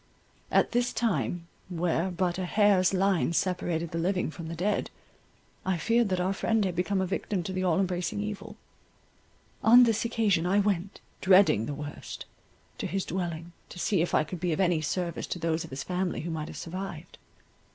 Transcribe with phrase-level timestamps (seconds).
[0.49, 4.89] At this time where but a hair's line separated the living from the dead,
[5.63, 8.55] I feared that our friend had become a victim to the all embracing evil.
[9.63, 12.25] On this occasion I went, dreading the worst,
[12.79, 15.69] to his dwelling, to see if I could be of any service to those of
[15.69, 17.19] his family who might have survived.